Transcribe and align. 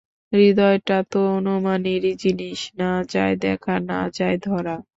হৃদয়টা 0.33 0.97
তো 1.11 1.19
অনুমানেরই 1.37 2.13
জিনিস– 2.23 2.65
না 2.79 2.91
যায় 3.09 3.35
দেখা, 3.37 3.73
না 3.89 3.99
যায় 4.09 4.37
ধরা। 4.39 4.75